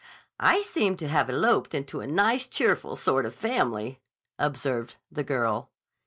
"I 0.39 0.61
seem 0.63 0.97
to 0.97 1.07
have 1.07 1.29
eloped 1.29 1.75
into 1.75 2.01
a 2.01 2.07
nice 2.07 2.47
cheerful 2.47 2.95
sort 2.95 3.23
of 3.23 3.35
family," 3.35 4.01
observed 4.39 4.95
the 5.11 5.23
girl. 5.23 5.69